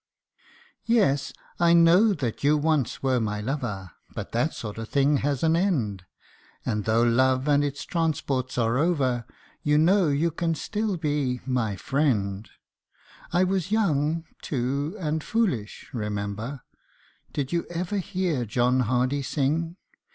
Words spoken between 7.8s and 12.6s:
transports are over, You know you can still be my friend: